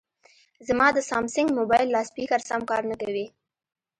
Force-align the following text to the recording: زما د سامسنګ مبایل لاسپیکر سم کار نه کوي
زما 0.67 0.87
د 0.93 0.99
سامسنګ 1.09 1.49
مبایل 1.59 1.87
لاسپیکر 1.95 2.39
سم 2.49 2.61
کار 2.69 2.83
نه 2.91 2.95
کوي 3.01 3.25